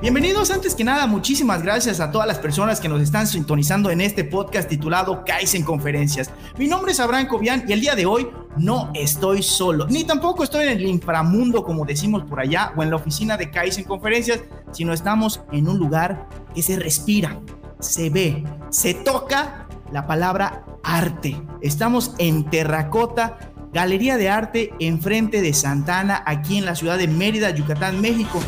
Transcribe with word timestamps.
Bienvenidos 0.00 0.50
antes 0.50 0.74
que 0.74 0.82
nada, 0.82 1.06
muchísimas 1.06 1.62
gracias 1.62 2.00
a 2.00 2.10
todas 2.10 2.26
las 2.26 2.38
personas 2.38 2.80
que 2.80 2.88
nos 2.88 3.02
están 3.02 3.26
sintonizando 3.26 3.90
en 3.90 4.00
este 4.00 4.24
podcast 4.24 4.66
titulado 4.66 5.24
Kaizen 5.26 5.62
Conferencias. 5.62 6.30
Mi 6.56 6.68
nombre 6.68 6.92
es 6.92 7.00
Abraham 7.00 7.26
Cobian 7.26 7.64
y 7.68 7.74
el 7.74 7.82
día 7.82 7.94
de 7.94 8.06
hoy 8.06 8.26
no 8.56 8.90
estoy 8.94 9.42
solo, 9.42 9.86
ni 9.86 10.04
tampoco 10.04 10.42
estoy 10.42 10.68
en 10.68 10.78
el 10.78 10.86
inframundo 10.86 11.64
como 11.64 11.84
decimos 11.84 12.24
por 12.24 12.40
allá 12.40 12.72
o 12.76 12.82
en 12.82 12.88
la 12.88 12.96
oficina 12.96 13.36
de 13.36 13.50
Kaizen 13.50 13.84
Conferencias, 13.84 14.40
sino 14.72 14.94
estamos 14.94 15.42
en 15.52 15.68
un 15.68 15.78
lugar 15.78 16.28
que 16.54 16.62
se 16.62 16.76
respira, 16.76 17.38
se 17.78 18.08
ve, 18.08 18.42
se 18.70 18.94
toca 18.94 19.65
la 19.92 20.06
palabra 20.06 20.64
arte. 20.82 21.36
Estamos 21.60 22.14
en 22.18 22.44
Terracota, 22.50 23.38
Galería 23.72 24.16
de 24.16 24.28
Arte 24.28 24.72
enfrente 24.80 25.42
de 25.42 25.52
Santana, 25.52 26.22
aquí 26.26 26.58
en 26.58 26.64
la 26.64 26.74
ciudad 26.74 26.98
de 26.98 27.08
Mérida, 27.08 27.50
Yucatán, 27.50 28.00
México. 28.00 28.40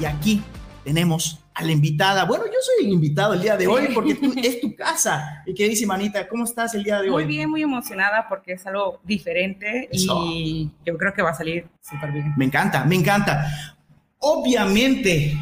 Y 0.00 0.04
aquí 0.06 0.42
tenemos 0.84 1.40
a 1.54 1.64
la 1.64 1.72
invitada. 1.72 2.24
Bueno, 2.24 2.44
yo 2.46 2.58
soy 2.60 2.86
el 2.86 2.92
invitado 2.92 3.32
el 3.32 3.42
día 3.42 3.56
de 3.56 3.66
hoy 3.66 3.88
porque 3.94 4.18
es 4.42 4.60
tu 4.60 4.76
casa. 4.76 5.42
Y 5.46 5.54
qué 5.54 5.68
dice, 5.68 5.86
manita, 5.86 6.28
¿cómo 6.28 6.44
estás 6.44 6.74
el 6.74 6.84
día 6.84 7.00
de 7.00 7.10
hoy? 7.10 7.24
Muy 7.24 7.24
bien, 7.24 7.50
muy 7.50 7.62
emocionada 7.62 8.28
porque 8.28 8.52
es 8.52 8.66
algo 8.66 9.00
diferente 9.04 9.88
y 9.90 10.70
yo 10.84 10.96
creo 10.98 11.14
que 11.14 11.22
va 11.22 11.30
a 11.30 11.34
salir 11.34 11.66
súper 11.80 12.12
bien. 12.12 12.34
Me 12.36 12.44
encanta, 12.44 12.84
me 12.84 12.94
encanta. 12.94 13.76
Obviamente, 14.18 15.36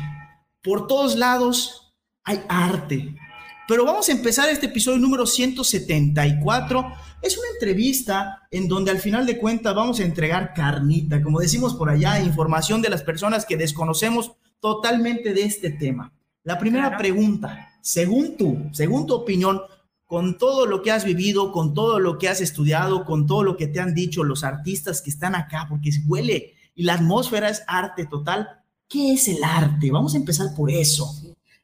por 0.63 0.87
todos 0.87 1.17
lados 1.17 1.93
hay 2.25 2.41
arte. 2.49 3.15
Pero 3.69 3.85
vamos 3.85 4.09
a 4.09 4.13
empezar 4.13 4.49
este 4.49 4.67
episodio 4.67 4.99
número 4.99 5.25
174. 5.25 6.93
Es 7.23 7.39
una 7.39 7.47
entrevista 7.55 8.43
en 8.51 8.69
donde 8.69 8.91
al 8.91 8.99
final 8.99 9.25
de 9.25 9.39
cuentas 9.39 9.75
vamos 9.75 10.01
a 10.01 10.03
entregar 10.03 10.53
carnita, 10.53 11.23
como 11.23 11.41
decimos 11.41 11.75
por 11.75 11.89
allá, 11.89 12.21
información 12.21 12.83
de 12.83 12.91
las 12.91 13.03
personas 13.03 13.47
que 13.47 13.57
desconocemos 13.57 14.33
totalmente 14.63 15.35
de 15.35 15.43
este 15.43 15.71
tema. 15.71 16.13
La 16.45 16.59
primera 16.59 16.97
pregunta, 16.97 17.69
según 17.83 18.37
tú, 18.37 18.71
según 18.73 19.07
tu 19.07 19.15
opinión, 19.15 19.61
con 20.07 20.39
todo 20.39 20.67
lo 20.67 20.83
que 20.83 20.93
has 20.93 21.05
vivido, 21.05 21.53
con 21.53 21.75
todo 21.75 21.99
lo 21.99 22.17
que 22.17 22.29
has 22.29 22.41
estudiado, 22.41 23.05
con 23.05 23.27
todo 23.27 23.43
lo 23.43 23.57
que 23.57 23.67
te 23.67 23.81
han 23.81 23.93
dicho 23.93 24.23
los 24.23 24.45
artistas 24.45 25.03
que 25.03 25.11
están 25.11 25.35
acá, 25.35 25.67
porque 25.69 25.91
huele 26.07 26.55
y 26.75 26.85
la 26.85 26.95
atmósfera 26.95 27.49
es 27.49 27.65
arte 27.67 28.07
total, 28.07 28.49
¿qué 28.89 29.15
es 29.15 29.27
el 29.27 29.43
arte? 29.43 29.91
Vamos 29.91 30.15
a 30.15 30.19
empezar 30.19 30.55
por 30.57 30.71
eso. 30.71 31.11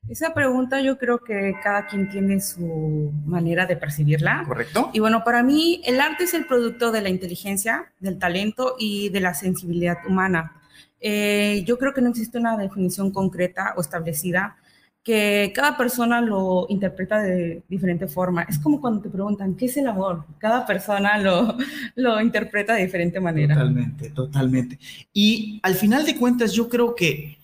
Esa 0.08 0.34
pregunta 0.34 0.80
yo 0.80 0.98
creo 0.98 1.18
que 1.18 1.54
cada 1.62 1.86
quien 1.86 2.08
tiene 2.08 2.40
su 2.40 3.12
manera 3.26 3.66
de 3.66 3.76
percibirla. 3.76 4.42
Correcto. 4.46 4.90
Y 4.92 5.00
bueno, 5.00 5.22
para 5.22 5.42
mí 5.42 5.82
el 5.84 6.00
arte 6.00 6.24
es 6.24 6.34
el 6.34 6.46
producto 6.46 6.90
de 6.90 7.02
la 7.02 7.10
inteligencia, 7.10 7.92
del 8.00 8.18
talento 8.18 8.74
y 8.78 9.10
de 9.10 9.20
la 9.20 9.34
sensibilidad 9.34 9.98
humana. 10.08 10.62
Eh, 11.00 11.64
yo 11.66 11.78
creo 11.78 11.94
que 11.94 12.00
no 12.00 12.10
existe 12.10 12.38
una 12.38 12.56
definición 12.56 13.10
concreta 13.10 13.74
o 13.76 13.80
establecida 13.80 14.56
que 15.02 15.52
cada 15.54 15.76
persona 15.76 16.20
lo 16.20 16.66
interpreta 16.68 17.22
de 17.22 17.62
diferente 17.68 18.08
forma. 18.08 18.42
Es 18.42 18.58
como 18.58 18.80
cuando 18.80 19.00
te 19.00 19.08
preguntan, 19.08 19.54
¿qué 19.54 19.66
es 19.66 19.76
el 19.78 19.86
amor? 19.86 20.26
Cada 20.38 20.66
persona 20.66 21.18
lo, 21.18 21.56
lo 21.94 22.20
interpreta 22.20 22.74
de 22.74 22.84
diferente 22.84 23.20
manera. 23.20 23.54
Totalmente, 23.54 24.10
totalmente. 24.10 24.78
Y 25.12 25.60
al 25.62 25.74
final 25.76 26.04
de 26.04 26.16
cuentas, 26.16 26.52
yo 26.52 26.68
creo 26.68 26.94
que 26.94 27.38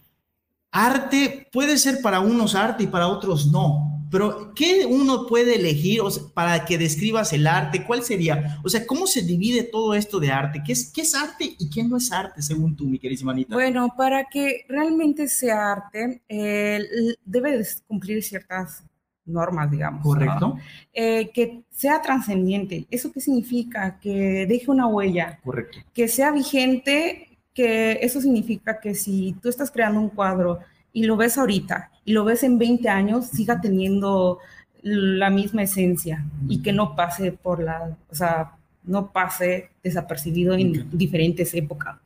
arte 0.70 1.48
puede 1.52 1.78
ser 1.78 2.02
para 2.02 2.20
unos 2.20 2.54
arte 2.54 2.84
y 2.84 2.88
para 2.88 3.06
otros 3.06 3.50
no. 3.50 3.93
Pero, 4.14 4.52
¿qué 4.54 4.86
uno 4.86 5.26
puede 5.26 5.56
elegir 5.56 6.00
para 6.34 6.64
que 6.64 6.78
describas 6.78 7.32
el 7.32 7.48
arte? 7.48 7.84
¿Cuál 7.84 8.04
sería? 8.04 8.60
O 8.62 8.68
sea, 8.68 8.86
¿cómo 8.86 9.08
se 9.08 9.22
divide 9.22 9.64
todo 9.64 9.92
esto 9.92 10.20
de 10.20 10.30
arte? 10.30 10.62
¿Qué 10.64 10.72
es, 10.72 10.92
qué 10.92 11.00
es 11.00 11.16
arte 11.16 11.56
y 11.58 11.68
qué 11.68 11.82
no 11.82 11.96
es 11.96 12.12
arte, 12.12 12.40
según 12.40 12.76
tú, 12.76 12.84
mi 12.84 13.00
queridísima 13.00 13.32
Anita? 13.32 13.56
Bueno, 13.56 13.92
para 13.96 14.26
que 14.26 14.66
realmente 14.68 15.26
sea 15.26 15.72
arte, 15.72 16.22
eh, 16.28 16.78
debe 17.24 17.66
cumplir 17.88 18.22
ciertas 18.22 18.84
normas, 19.24 19.68
digamos. 19.68 20.04
Correcto. 20.04 20.58
Eh, 20.92 21.32
que 21.34 21.64
sea 21.70 22.00
trascendiente. 22.00 22.86
¿Eso 22.92 23.10
qué 23.10 23.20
significa? 23.20 23.98
Que 23.98 24.46
deje 24.46 24.70
una 24.70 24.86
huella. 24.86 25.40
Correcto. 25.42 25.78
Que 25.92 26.06
sea 26.06 26.30
vigente, 26.30 27.36
que 27.52 27.98
eso 28.00 28.20
significa 28.20 28.78
que 28.78 28.94
si 28.94 29.34
tú 29.42 29.48
estás 29.48 29.72
creando 29.72 30.00
un 30.00 30.10
cuadro 30.10 30.60
y 30.94 31.04
lo 31.04 31.16
ves 31.16 31.36
ahorita 31.36 31.90
y 32.06 32.12
lo 32.12 32.24
ves 32.24 32.42
en 32.44 32.56
20 32.56 32.88
años, 32.88 33.26
siga 33.26 33.60
teniendo 33.60 34.38
la 34.82 35.28
misma 35.28 35.62
esencia 35.62 36.24
y 36.48 36.62
que 36.62 36.72
no 36.72 36.94
pase 36.94 37.32
por 37.32 37.62
la, 37.62 37.96
o 38.10 38.14
sea, 38.14 38.52
no 38.84 39.10
pase 39.10 39.70
desapercibido 39.82 40.54
en 40.54 40.88
diferentes 40.92 41.52
épocas. 41.54 41.96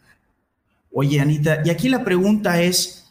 Oye, 0.93 1.21
Anita, 1.21 1.61
y 1.65 1.71
aquí 1.71 1.89
la 1.89 2.03
pregunta 2.03 2.63
es, 2.63 3.11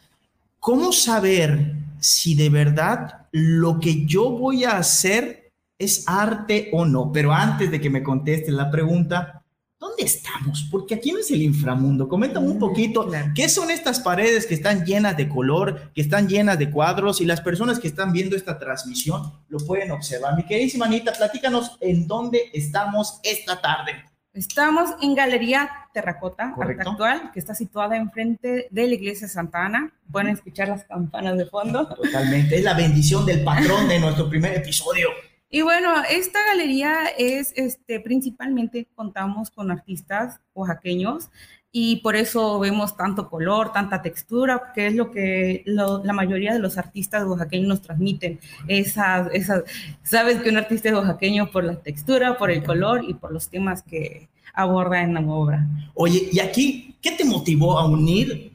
¿cómo 0.59 0.91
saber 0.91 1.73
si 1.99 2.33
de 2.33 2.49
verdad 2.49 3.27
lo 3.31 3.79
que 3.79 4.05
yo 4.05 4.31
voy 4.31 4.63
a 4.63 4.77
hacer 4.77 5.51
es 5.77 6.05
arte 6.07 6.69
o 6.73 6.85
no? 6.85 7.11
Pero 7.11 7.33
antes 7.33 7.69
de 7.69 7.79
que 7.79 7.89
me 7.89 8.03
conteste 8.03 8.51
la 8.51 8.71
pregunta, 8.71 9.43
¿Dónde 9.79 10.03
estamos? 10.05 10.67
Porque 10.71 10.95
aquí 10.95 11.11
no 11.11 11.19
es 11.19 11.29
el 11.29 11.43
inframundo. 11.43 12.07
Coméntame 12.07 12.47
un 12.47 12.57
mm, 12.57 12.59
poquito, 12.59 13.07
¿qué 13.35 13.47
son 13.47 13.69
estas 13.69 13.99
paredes 13.99 14.47
que 14.47 14.55
están 14.55 14.83
llenas 14.83 15.15
de 15.15 15.29
color, 15.29 15.91
que 15.93 16.01
están 16.01 16.27
llenas 16.27 16.57
de 16.57 16.71
cuadros 16.71 17.21
y 17.21 17.25
las 17.25 17.41
personas 17.41 17.79
que 17.79 17.87
están 17.87 18.11
viendo 18.11 18.35
esta 18.35 18.57
transmisión 18.57 19.31
lo 19.49 19.59
pueden 19.59 19.91
observar? 19.91 20.35
Mi 20.35 20.45
queridísima 20.45 20.87
Anita, 20.87 21.13
platícanos 21.13 21.77
en 21.79 22.07
dónde 22.07 22.49
estamos 22.53 23.19
esta 23.21 23.61
tarde. 23.61 24.03
Estamos 24.33 24.91
en 25.01 25.13
Galería 25.13 25.69
Terracota, 25.93 26.55
actual, 26.59 27.31
que 27.31 27.39
está 27.39 27.53
situada 27.53 27.97
enfrente 27.97 28.67
de 28.71 28.87
la 28.87 28.93
iglesia 28.95 29.27
Santa 29.27 29.65
Ana. 29.65 29.91
Pueden 30.11 30.29
escuchar 30.29 30.69
las 30.69 30.85
campanas 30.85 31.37
de 31.37 31.45
fondo. 31.45 31.87
Totalmente, 31.87 32.57
es 32.57 32.63
la 32.63 32.73
bendición 32.73 33.25
del 33.27 33.43
patrón 33.43 33.87
de 33.87 33.99
nuestro 34.01 34.27
primer 34.27 34.55
episodio. 34.55 35.09
Y 35.49 35.61
bueno, 35.61 35.93
esta 36.09 36.39
galería 36.45 37.05
es, 37.17 37.53
este, 37.55 37.99
principalmente 37.99 38.87
contamos 38.95 39.49
con 39.49 39.71
artistas 39.71 40.41
oaxaqueños 40.53 41.29
y 41.71 41.97
por 41.97 42.15
eso 42.15 42.59
vemos 42.59 42.97
tanto 42.97 43.29
color, 43.29 43.71
tanta 43.71 44.01
textura, 44.01 44.73
que 44.73 44.87
es 44.87 44.95
lo 44.95 45.11
que 45.11 45.63
la 45.65 46.13
mayoría 46.13 46.53
de 46.53 46.59
los 46.59 46.77
artistas 46.77 47.23
oaxaqueños 47.25 47.67
nos 47.67 47.81
transmiten. 47.81 48.39
Esa, 48.67 49.27
esa, 49.31 49.63
sabes 50.03 50.41
que 50.41 50.49
un 50.49 50.57
artista 50.57 50.89
es 50.89 50.95
oaxaqueño 50.95 51.51
por 51.51 51.63
la 51.63 51.75
textura, 51.75 52.37
por 52.37 52.51
el 52.51 52.63
color 52.63 53.05
y 53.07 53.13
por 53.13 53.31
los 53.31 53.49
temas 53.49 53.83
que 53.83 54.27
aborda 54.53 55.01
en 55.01 55.13
la 55.13 55.21
obra. 55.21 55.67
Oye, 55.93 56.29
¿y 56.31 56.39
aquí 56.39 56.95
qué 57.01 57.11
te 57.11 57.23
motivó 57.23 57.79
a 57.79 57.87
unir 57.87 58.51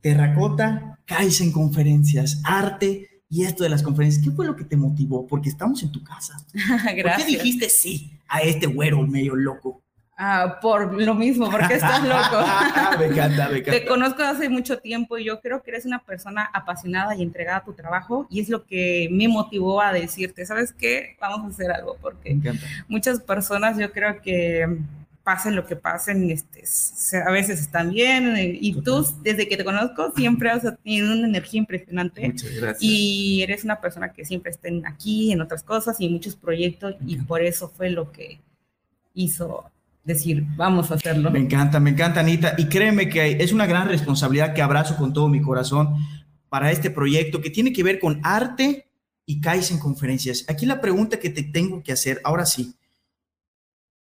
terracota, 0.00 0.98
en 1.40 1.52
conferencias, 1.52 2.40
arte 2.44 3.17
y 3.30 3.44
esto 3.44 3.62
de 3.62 3.70
las 3.70 3.82
conferencias, 3.82 4.24
¿qué 4.24 4.30
fue 4.30 4.46
lo 4.46 4.56
que 4.56 4.64
te 4.64 4.76
motivó? 4.76 5.26
Porque 5.26 5.48
estamos 5.48 5.82
en 5.82 5.92
tu 5.92 6.02
casa. 6.02 6.36
Gracias. 6.52 7.02
¿Por 7.02 7.16
qué 7.16 7.24
dijiste 7.24 7.68
sí 7.68 8.18
a 8.28 8.40
este 8.40 8.66
güero 8.66 9.02
medio 9.06 9.36
loco? 9.36 9.82
Ah, 10.20 10.58
por 10.60 11.00
lo 11.00 11.14
mismo, 11.14 11.48
porque 11.48 11.74
estás 11.74 12.02
loco. 12.02 12.44
me 12.98 13.06
encanta, 13.06 13.48
me 13.50 13.58
encanta. 13.58 13.70
Te 13.70 13.86
conozco 13.86 14.22
hace 14.24 14.48
mucho 14.48 14.78
tiempo 14.78 15.16
y 15.16 15.24
yo 15.24 15.40
creo 15.40 15.62
que 15.62 15.70
eres 15.70 15.86
una 15.86 16.02
persona 16.02 16.50
apasionada 16.52 17.14
y 17.14 17.22
entregada 17.22 17.58
a 17.58 17.64
tu 17.64 17.72
trabajo 17.72 18.26
y 18.28 18.40
es 18.40 18.48
lo 18.48 18.64
que 18.64 19.08
me 19.12 19.28
motivó 19.28 19.80
a 19.80 19.92
decirte, 19.92 20.44
¿sabes 20.44 20.72
qué? 20.72 21.16
Vamos 21.20 21.44
a 21.44 21.48
hacer 21.50 21.70
algo 21.70 21.96
porque 22.00 22.36
muchas 22.88 23.20
personas 23.20 23.78
yo 23.78 23.92
creo 23.92 24.20
que 24.20 24.78
pasen 25.28 25.54
lo 25.54 25.66
que 25.66 25.76
pasen, 25.76 26.30
este, 26.30 26.64
a 27.18 27.30
veces 27.30 27.60
están 27.60 27.90
bien. 27.90 28.34
Eh, 28.34 28.58
y 28.58 28.80
tú, 28.80 29.06
desde 29.22 29.46
que 29.46 29.58
te 29.58 29.64
conozco, 29.64 30.10
siempre 30.16 30.48
has 30.48 30.62
tenido 30.82 31.12
una 31.12 31.26
energía 31.26 31.58
impresionante. 31.58 32.26
Muchas 32.26 32.50
gracias. 32.54 32.78
Y 32.80 33.42
eres 33.42 33.62
una 33.62 33.78
persona 33.78 34.10
que 34.14 34.24
siempre 34.24 34.50
está 34.50 34.70
aquí, 34.86 35.30
en 35.30 35.42
otras 35.42 35.62
cosas 35.62 36.00
y 36.00 36.06
en 36.06 36.14
muchos 36.14 36.34
proyectos. 36.34 36.94
Y 37.06 37.16
por 37.16 37.42
eso 37.42 37.68
fue 37.68 37.90
lo 37.90 38.10
que 38.10 38.40
hizo 39.12 39.70
decir, 40.02 40.46
vamos 40.56 40.90
a 40.90 40.94
hacerlo. 40.94 41.30
Me 41.30 41.40
encanta, 41.40 41.78
me 41.78 41.90
encanta, 41.90 42.20
Anita. 42.20 42.54
Y 42.56 42.64
créeme 42.64 43.10
que 43.10 43.32
es 43.32 43.52
una 43.52 43.66
gran 43.66 43.86
responsabilidad 43.86 44.54
que 44.54 44.62
abrazo 44.62 44.96
con 44.96 45.12
todo 45.12 45.28
mi 45.28 45.42
corazón 45.42 45.94
para 46.48 46.72
este 46.72 46.88
proyecto 46.88 47.42
que 47.42 47.50
tiene 47.50 47.74
que 47.74 47.82
ver 47.82 47.98
con 47.98 48.18
arte 48.22 48.86
y 49.26 49.42
caes 49.42 49.70
en 49.72 49.78
conferencias. 49.78 50.46
Aquí 50.48 50.64
la 50.64 50.80
pregunta 50.80 51.18
que 51.18 51.28
te 51.28 51.42
tengo 51.42 51.82
que 51.82 51.92
hacer, 51.92 52.18
ahora 52.24 52.46
sí, 52.46 52.72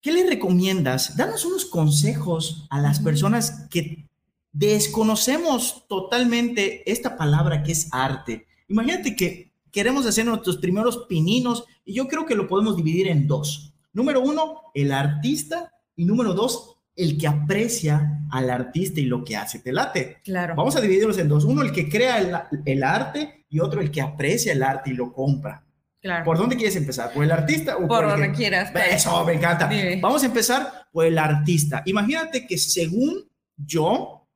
¿Qué 0.03 0.11
le 0.11 0.29
recomiendas? 0.29 1.15
Danos 1.15 1.45
unos 1.45 1.63
consejos 1.63 2.67
a 2.69 2.81
las 2.81 2.99
personas 2.99 3.69
que 3.69 4.05
desconocemos 4.51 5.85
totalmente 5.87 6.91
esta 6.91 7.15
palabra 7.15 7.63
que 7.63 7.71
es 7.71 7.87
arte. 7.89 8.45
Imagínate 8.67 9.15
que 9.15 9.53
queremos 9.71 10.05
hacer 10.05 10.25
nuestros 10.25 10.57
primeros 10.57 11.05
pininos 11.07 11.63
y 11.85 11.93
yo 11.93 12.09
creo 12.09 12.25
que 12.25 12.35
lo 12.35 12.49
podemos 12.49 12.75
dividir 12.75 13.07
en 13.07 13.27
dos. 13.27 13.73
Número 13.93 14.19
uno, 14.19 14.63
el 14.73 14.91
artista. 14.91 15.71
Y 15.95 16.03
número 16.03 16.33
dos, 16.33 16.75
el 16.97 17.17
que 17.17 17.27
aprecia 17.27 18.25
al 18.29 18.49
artista 18.49 18.99
y 18.99 19.05
lo 19.05 19.23
que 19.23 19.37
hace. 19.37 19.59
¿Te 19.59 19.71
late? 19.71 20.17
Claro. 20.25 20.55
Vamos 20.57 20.75
a 20.75 20.81
dividirlos 20.81 21.17
en 21.17 21.29
dos. 21.29 21.45
Uno, 21.45 21.61
el 21.61 21.71
que 21.71 21.87
crea 21.87 22.19
el, 22.19 22.35
el 22.65 22.83
arte 22.83 23.45
y 23.47 23.61
otro, 23.61 23.79
el 23.79 23.89
que 23.89 24.01
aprecia 24.01 24.51
el 24.51 24.63
arte 24.63 24.89
y 24.89 24.95
lo 24.95 25.13
compra. 25.13 25.63
Claro. 26.03 26.25
¿Por 26.25 26.37
dónde 26.37 26.57
quieres 26.57 26.75
empezar? 26.75 27.13
¿Por 27.13 27.23
el 27.23 27.31
artista 27.31 27.77
o 27.77 27.87
por, 27.87 28.01
por, 28.01 28.09
donde 28.09 28.33
quieras. 28.33 28.73
Eso, 28.91 29.23
me 29.23 29.33
encanta. 29.33 29.69
Dime. 29.69 30.01
Vamos 30.01 30.21
a 30.21 30.25
empezar 30.25 30.69
por 30.91 31.05
el 31.05 31.17
artista. 31.17 31.81
Imagínate 31.85 32.45
que 32.45 32.57
según 32.57 33.23
yo, 33.55 34.27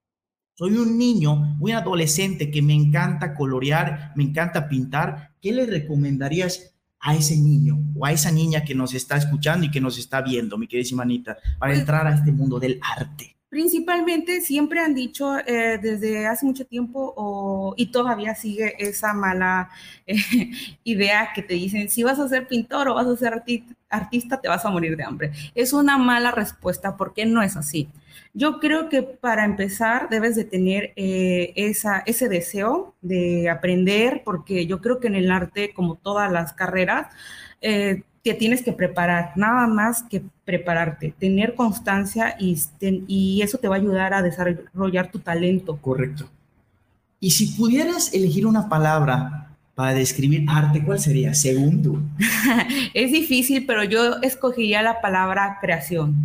soy 0.53 0.77
un 0.77 0.97
niño, 0.97 1.57
un 1.59 1.71
adolescente 1.71 2.49
que 2.49 2.61
me 2.61 2.73
encanta 2.73 3.35
colorear, 3.35 4.13
me 4.15 4.23
encanta 4.23 4.69
pintar. 4.69 5.33
¿Qué 5.41 5.51
le 5.51 5.65
recomendarías 5.65 6.73
a 7.01 7.15
ese 7.15 7.35
niño 7.35 7.77
o 7.95 8.05
a 8.05 8.13
esa 8.13 8.31
niña 8.31 8.63
que 8.63 8.73
nos 8.73 8.93
está 8.93 9.17
escuchando 9.17 9.65
y 9.65 9.71
que 9.71 9.81
nos 9.81 9.97
está 9.97 10.21
viendo, 10.21 10.57
mi 10.57 10.67
queridísima 10.67 11.03
Anita, 11.03 11.37
para 11.59 11.71
Pues- 11.73 11.79
entrar 11.79 12.07
a 12.07 12.15
este 12.15 12.31
mundo 12.31 12.59
del 12.59 12.79
arte? 12.81 13.36
Principalmente 13.49 14.41
siempre 14.41 14.81
han 14.81 14.93
dicho 14.93 15.37
eh, 15.39 15.79
desde 15.81 16.27
hace 16.27 16.45
mucho 16.45 16.65
tiempo 16.65 17.73
y 17.77 17.91
todavía 17.93 18.35
sigue 18.35 18.75
esa 18.77 19.13
mala 19.13 19.69
eh, 20.05 20.17
idea 20.83 21.29
que 21.33 21.43
te 21.43 21.53
dicen 21.53 21.87
si 21.89 22.03
vas 22.03 22.19
a 22.19 22.27
ser 22.27 22.45
pintor 22.47 22.89
o 22.89 22.95
vas 22.95 23.07
a 23.07 23.15
ser 23.15 23.31
arti- 23.33 23.63
artista 23.89 24.41
te 24.41 24.49
vas 24.49 24.65
a 24.65 24.69
morir 24.69 24.97
de 24.97 25.03
hambre. 25.05 25.31
Es 25.55 25.71
una 25.71 25.97
mala 25.97 26.31
respuesta 26.31 26.97
porque 26.97 27.25
no 27.25 27.41
es 27.41 27.55
así. 27.55 27.87
Yo 28.33 28.59
creo 28.59 28.89
que 28.89 29.01
para 29.03 29.45
empezar 29.45 30.09
debes 30.09 30.35
de 30.35 30.43
tener 30.43 30.91
eh, 30.97 31.53
esa, 31.55 31.99
ese 32.05 32.27
deseo 32.27 32.95
de 33.01 33.49
aprender 33.49 34.23
porque 34.25 34.65
yo 34.67 34.81
creo 34.81 34.99
que 34.99 35.07
en 35.07 35.15
el 35.15 35.31
arte 35.31 35.71
como 35.73 35.95
todas 35.95 36.29
las 36.31 36.51
carreras 36.53 37.07
eh, 37.61 38.03
te 38.23 38.33
tienes 38.33 38.61
que 38.61 38.73
preparar, 38.73 39.33
nada 39.35 39.67
más 39.67 40.03
que 40.03 40.23
prepararte, 40.45 41.13
tener 41.17 41.55
constancia 41.55 42.35
y, 42.39 42.57
y 43.07 43.41
eso 43.41 43.57
te 43.57 43.67
va 43.67 43.75
a 43.75 43.79
ayudar 43.79 44.13
a 44.13 44.21
desarrollar 44.21 45.11
tu 45.11 45.19
talento. 45.19 45.77
Correcto. 45.77 46.29
Y 47.19 47.31
si 47.31 47.47
pudieras 47.47 48.13
elegir 48.13 48.45
una 48.45 48.69
palabra 48.69 49.47
para 49.77 49.93
describir 49.93 50.43
arte, 50.49 50.83
¿cuál 50.83 50.99
sería, 50.99 51.35
según 51.35 51.83
tú? 51.83 52.01
Es 52.93 53.11
difícil, 53.11 53.65
pero 53.67 53.83
yo 53.83 54.15
escogería 54.23 54.81
la 54.81 55.01
palabra 55.01 55.59
creación. 55.61 56.15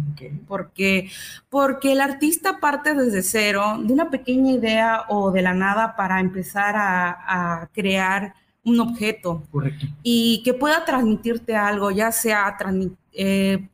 porque, 0.49 1.11
porque 1.50 1.93
el 1.93 2.00
artista 2.00 2.61
parte 2.61 2.94
desde 2.94 3.23
cero, 3.23 3.79
de 3.85 3.93
una 3.93 4.09
pequeña 4.09 4.53
idea 4.53 5.03
o 5.09 5.31
de 5.31 5.43
la 5.43 5.53
nada 5.53 5.97
para 5.97 6.21
empezar 6.21 6.77
a, 6.77 7.61
a 7.61 7.69
crear 7.75 8.35
un 8.64 8.79
objeto 8.81 9.43
Correcto. 9.50 9.87
y 10.03 10.43
que 10.44 10.55
pueda 10.55 10.85
transmitirte 10.85 11.56
algo, 11.56 11.91
ya 11.91 12.12
sea 12.12 12.56
eh, 13.12 13.69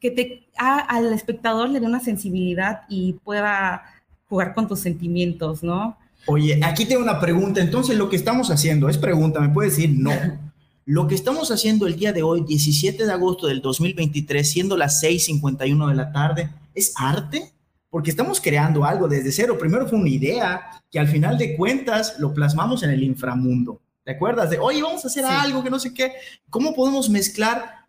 que 0.00 0.10
te, 0.10 0.46
a- 0.58 0.78
al 0.80 1.12
espectador 1.12 1.68
le 1.68 1.80
dé 1.80 1.86
una 1.86 2.00
sensibilidad 2.00 2.82
y 2.88 3.14
pueda 3.24 3.82
jugar 4.28 4.54
con 4.54 4.68
tus 4.68 4.80
sentimientos, 4.80 5.62
¿no? 5.62 5.96
Oye, 6.26 6.60
aquí 6.62 6.84
tengo 6.86 7.02
una 7.02 7.18
pregunta. 7.20 7.60
Entonces, 7.60 7.96
lo 7.96 8.08
que 8.08 8.14
estamos 8.16 8.50
haciendo 8.50 8.88
es 8.88 8.96
pregunta, 8.96 9.40
¿me 9.40 9.48
puedes 9.48 9.76
decir 9.76 9.90
no? 9.98 10.12
Lo 10.84 11.06
que 11.06 11.14
estamos 11.14 11.52
haciendo 11.52 11.86
el 11.86 11.94
día 11.94 12.12
de 12.12 12.24
hoy, 12.24 12.42
17 12.42 13.06
de 13.06 13.12
agosto 13.12 13.46
del 13.46 13.60
2023, 13.62 14.50
siendo 14.50 14.76
las 14.76 15.00
6:51 15.00 15.88
de 15.88 15.94
la 15.94 16.10
tarde, 16.10 16.48
¿es 16.74 16.92
arte? 16.96 17.52
Porque 17.88 18.10
estamos 18.10 18.40
creando 18.40 18.84
algo 18.84 19.06
desde 19.06 19.30
cero. 19.30 19.56
Primero 19.58 19.86
fue 19.88 19.98
una 20.00 20.08
idea 20.08 20.60
que 20.90 20.98
al 20.98 21.06
final 21.06 21.38
de 21.38 21.56
cuentas 21.56 22.16
lo 22.18 22.34
plasmamos 22.34 22.82
en 22.82 22.90
el 22.90 23.04
inframundo. 23.04 23.80
¿Te 24.04 24.12
acuerdas? 24.12 24.50
De, 24.50 24.58
oye, 24.58 24.82
vamos 24.82 25.04
a 25.04 25.08
hacer 25.08 25.24
Sí. 25.24 25.30
algo 25.32 25.62
que 25.62 25.70
no 25.70 25.78
sé 25.78 25.94
qué. 25.94 26.12
¿Cómo 26.50 26.74
podemos 26.74 27.08
mezclar 27.08 27.86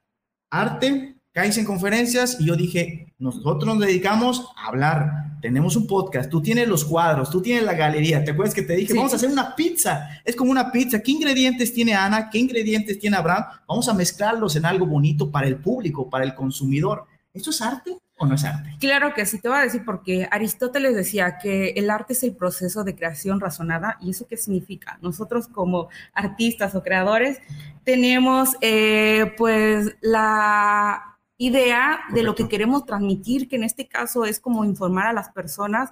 arte, 0.51 1.15
caes 1.31 1.57
en 1.57 1.65
conferencias? 1.65 2.38
Y 2.39 2.45
yo 2.45 2.56
dije, 2.56 3.13
nosotros 3.18 3.65
nos 3.65 3.80
dedicamos 3.80 4.45
a 4.56 4.68
hablar. 4.68 5.12
Tenemos 5.42 5.75
un 5.75 5.88
podcast, 5.88 6.30
tú 6.30 6.42
tienes 6.42 6.68
los 6.69 6.86
cuadros, 6.86 7.30
tú 7.30 7.42
tienes 7.42 7.63
la 7.63 7.74
galería. 7.74 8.24
¿Te 8.24 8.31
acuerdas 8.31 8.54
que 8.56 8.62
te 8.62 8.75
dije, 8.75 8.94
Sí. 8.94 8.98
vamos 8.98 9.12
a 9.12 9.18
hacer 9.18 9.30
una 9.30 9.56
pizza? 9.56 10.07
Es 10.24 10.36
como 10.36 10.51
una 10.51 10.71
pizza. 10.71 11.01
¿Qué 11.01 11.12
ingredientes 11.12 11.74
tiene 11.74 11.94
Ana? 11.95 12.30
¿Qué 12.30 12.38
ingredientes 12.38 12.98
tiene 13.00 13.18
Abraham? 13.18 13.45
Vamos 13.68 13.89
a 13.89 13.94
mezclarlos 13.94 14.56
en 14.56 14.65
algo 14.65 14.86
bonito 14.86 15.30
para 15.31 15.48
el 15.48 15.57
público, 15.57 16.10
para 16.10 16.24
el 16.24 16.33
consumidor. 16.36 17.06
¿Esto 17.33 17.50
es 17.50 17.62
arte 17.62 17.98
o 18.18 18.25
no 18.25 18.36
es 18.36 18.44
arte? 18.44 18.75
Claro 18.80 19.13
que 19.13 19.25
sí, 19.25 19.39
te 19.39 19.50
voy 19.50 19.57
a 19.57 19.62
decir 19.62 19.83
porque 19.86 20.27
Aristóteles 20.31 20.95
decía 20.95 21.38
que 21.42 21.69
el 21.71 21.89
arte 21.89 22.13
es 22.13 22.24
el 22.24 22.36
proceso 22.36 22.83
de 22.83 22.95
creación 22.95 23.39
razonada. 23.39 23.98
¿Y 24.01 24.12
eso 24.12 24.27
qué 24.27 24.38
significa? 24.38 24.98
Nosotros 25.01 25.48
como 25.48 25.89
artistas 26.13 26.75
o 26.75 26.83
creadores 26.83 27.39
tenemos 27.83 28.56
eh, 28.62 29.33
pues 29.38 29.95
la 30.01 31.12
idea 31.45 32.00
de 32.13 32.24
lo 32.24 32.36
que 32.36 32.48
queremos 32.48 32.86
transmitir, 32.86 33.48
que 33.48 33.56
en 33.56 33.63
este 33.63 33.88
caso 33.88 34.25
es 34.25 34.40
como 34.40 34.66
informar 34.66 35.07
a 35.07 35.13
las 35.13 35.30
personas 35.30 35.90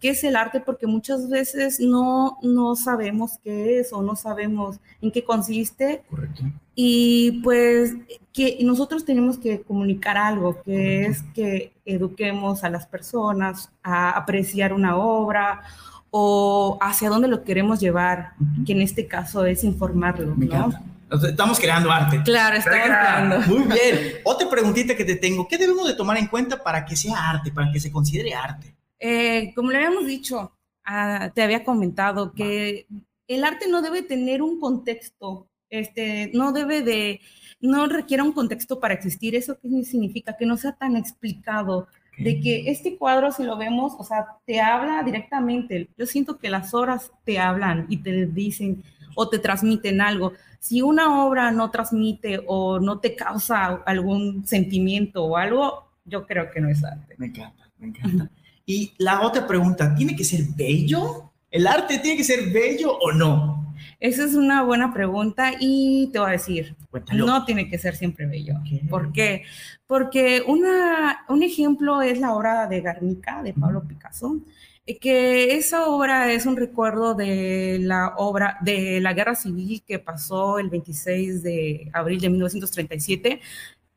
qué 0.00 0.10
es 0.10 0.24
el 0.24 0.36
arte, 0.36 0.60
porque 0.60 0.86
muchas 0.86 1.28
veces 1.28 1.80
no, 1.80 2.38
no 2.42 2.76
sabemos 2.76 3.38
qué 3.42 3.80
es 3.80 3.92
o 3.92 4.02
no 4.02 4.16
sabemos 4.16 4.80
en 5.00 5.10
qué 5.10 5.24
consiste 5.24 6.02
Correcto. 6.08 6.42
y 6.74 7.40
pues 7.42 7.94
que 8.32 8.58
nosotros 8.62 9.04
tenemos 9.04 9.38
que 9.38 9.62
comunicar 9.62 10.16
algo, 10.16 10.62
que 10.62 11.02
Correcto. 11.04 11.10
es 11.10 11.22
que 11.34 11.72
eduquemos 11.84 12.64
a 12.64 12.70
las 12.70 12.86
personas 12.86 13.70
a 13.82 14.10
apreciar 14.10 14.72
una 14.72 14.96
obra 14.96 15.62
o 16.10 16.78
hacia 16.80 17.10
dónde 17.10 17.28
lo 17.28 17.44
queremos 17.44 17.80
llevar, 17.80 18.32
que 18.64 18.72
en 18.72 18.80
este 18.80 19.06
caso 19.06 19.44
es 19.44 19.62
informarlo, 19.64 20.34
¿no? 20.34 20.72
Estamos 21.10 21.58
creando 21.58 21.90
arte. 21.90 22.22
Claro, 22.22 22.56
estamos 22.56 22.80
creando. 22.84 23.40
Muy 23.40 23.64
bien. 23.74 24.14
Otra 24.24 24.48
preguntita 24.48 24.96
que 24.96 25.04
te 25.04 25.16
tengo. 25.16 25.48
¿Qué 25.48 25.56
debemos 25.56 25.86
de 25.88 25.94
tomar 25.94 26.18
en 26.18 26.26
cuenta 26.26 26.62
para 26.62 26.84
que 26.84 26.96
sea 26.96 27.30
arte, 27.30 27.50
para 27.50 27.72
que 27.72 27.80
se 27.80 27.90
considere 27.90 28.34
arte? 28.34 28.74
Eh, 28.98 29.52
como 29.54 29.70
le 29.70 29.78
habíamos 29.78 30.06
dicho, 30.06 30.52
ah, 30.84 31.30
te 31.34 31.42
había 31.42 31.64
comentado 31.64 32.32
que 32.32 32.86
el 33.26 33.44
arte 33.44 33.68
no 33.68 33.82
debe 33.82 34.02
tener 34.02 34.42
un 34.42 34.60
contexto, 34.60 35.48
este, 35.70 36.30
no 36.34 36.52
debe 36.52 36.82
de, 36.82 37.20
no 37.60 37.86
requiere 37.86 38.22
un 38.22 38.32
contexto 38.32 38.78
para 38.78 38.94
existir. 38.94 39.34
¿Eso 39.34 39.58
qué 39.60 39.68
significa? 39.84 40.36
Que 40.36 40.46
no 40.46 40.56
sea 40.56 40.72
tan 40.72 40.96
explicado. 40.96 41.88
De 42.18 42.40
que 42.40 42.68
este 42.68 42.96
cuadro, 42.96 43.30
si 43.30 43.44
lo 43.44 43.56
vemos, 43.56 43.92
o 43.96 44.02
sea, 44.02 44.26
te 44.44 44.60
habla 44.60 45.04
directamente. 45.04 45.88
Yo 45.96 46.04
siento 46.04 46.36
que 46.36 46.50
las 46.50 46.74
horas 46.74 47.12
te 47.24 47.38
hablan 47.38 47.86
y 47.88 47.98
te 47.98 48.26
dicen 48.26 48.82
o 49.14 49.28
te 49.28 49.38
transmiten 49.38 50.00
algo. 50.00 50.32
Si 50.58 50.82
una 50.82 51.24
obra 51.24 51.50
no 51.50 51.70
transmite 51.70 52.40
o 52.46 52.80
no 52.80 52.98
te 52.98 53.14
causa 53.14 53.66
algún 53.86 54.46
sentimiento 54.46 55.24
o 55.24 55.36
algo, 55.36 55.88
yo 56.04 56.26
creo 56.26 56.50
que 56.50 56.60
no 56.60 56.68
es 56.68 56.82
arte. 56.84 57.14
Me 57.18 57.26
encanta, 57.26 57.70
me 57.78 57.88
encanta. 57.88 58.30
Y 58.66 58.92
la 58.98 59.22
otra 59.22 59.46
pregunta, 59.46 59.94
¿tiene 59.94 60.14
que 60.14 60.24
ser 60.24 60.42
bello? 60.56 61.32
¿El 61.50 61.66
arte 61.66 61.98
tiene 61.98 62.16
que 62.18 62.24
ser 62.24 62.50
bello 62.50 62.98
o 62.98 63.12
no? 63.12 63.74
Esa 64.00 64.24
es 64.24 64.34
una 64.34 64.62
buena 64.62 64.92
pregunta 64.92 65.52
y 65.58 66.10
te 66.12 66.18
voy 66.18 66.28
a 66.28 66.32
decir, 66.32 66.76
Cuéntalo. 66.90 67.26
no 67.26 67.44
tiene 67.44 67.68
que 67.68 67.78
ser 67.78 67.96
siempre 67.96 68.26
bello. 68.26 68.54
¿Por 68.88 69.12
qué? 69.12 69.44
Porque 69.86 70.42
una, 70.46 71.24
un 71.28 71.42
ejemplo 71.42 72.02
es 72.02 72.20
la 72.20 72.34
obra 72.34 72.66
de 72.66 72.80
Guernica 72.80 73.42
de 73.42 73.54
Pablo 73.54 73.84
Picasso, 73.88 74.38
que 74.96 75.56
esa 75.56 75.86
obra 75.86 76.32
es 76.32 76.46
un 76.46 76.56
recuerdo 76.56 77.14
de 77.14 77.78
la 77.80 78.14
obra 78.16 78.56
de 78.62 79.00
la 79.00 79.12
guerra 79.12 79.34
civil 79.34 79.82
que 79.86 79.98
pasó 79.98 80.58
el 80.58 80.70
26 80.70 81.42
de 81.42 81.90
abril 81.92 82.20
de 82.20 82.30
1937 82.30 83.40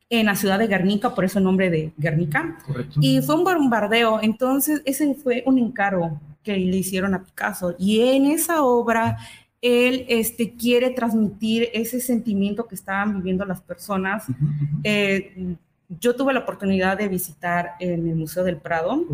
en 0.10 0.26
la 0.26 0.36
ciudad 0.36 0.60
de 0.60 0.68
Guernica, 0.68 1.16
por 1.16 1.24
eso 1.24 1.40
el 1.40 1.46
nombre 1.46 1.70
de 1.70 1.94
Guernica. 1.98 2.58
Correcto. 2.66 3.00
Y 3.02 3.22
fue 3.22 3.36
un 3.36 3.46
bombardeo, 3.46 4.20
entonces 4.22 4.82
ese 4.86 5.16
fue 5.16 5.42
un 5.46 5.58
encargo 5.58 6.20
que 6.44 6.58
le 6.58 6.78
hicieron 6.78 7.14
a 7.14 7.24
Picasso. 7.24 7.76
Y 7.80 8.02
en 8.02 8.26
esa 8.26 8.64
obra, 8.64 9.18
él 9.62 10.06
este, 10.10 10.54
quiere 10.56 10.90
transmitir 10.90 11.70
ese 11.74 12.02
sentimiento 12.02 12.68
que 12.68 12.76
estaban 12.76 13.16
viviendo 13.16 13.46
las 13.46 13.62
personas. 13.62 14.26
Eh, 14.84 15.56
yo 16.00 16.16
tuve 16.16 16.34
la 16.34 16.40
oportunidad 16.42 16.98
de 16.98 17.08
visitar 17.10 17.74
en 17.80 18.08
el 18.08 18.16
Museo 18.16 18.44
del 18.44 18.58
Prado. 18.58 19.06